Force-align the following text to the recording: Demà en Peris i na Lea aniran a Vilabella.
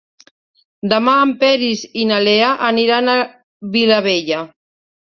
Demà 0.93 1.13
en 1.25 1.33
Peris 1.43 1.85
i 2.05 2.07
na 2.13 2.19
Lea 2.31 2.49
aniran 2.73 3.15
a 3.17 3.21
Vilabella. 3.79 4.45